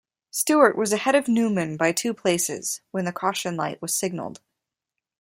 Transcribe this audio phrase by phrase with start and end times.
[0.31, 4.41] Stewart was ahead of Newman by two places when the caution light was signaled.